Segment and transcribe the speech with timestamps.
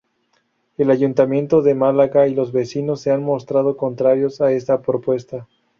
[0.79, 5.47] El Ayuntamiento de Málaga y los vecinos se han mostrado contrarios a esta propuesta.